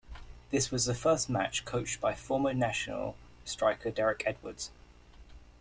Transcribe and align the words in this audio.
This 0.49 0.71
was 0.71 0.85
the 0.85 0.95
first 0.95 1.29
match 1.29 1.63
coached 1.63 2.01
by 2.01 2.15
former 2.15 2.55
national 2.55 3.15
striker 3.45 3.91
Derrick 3.91 4.23
Edwards. 4.25 4.71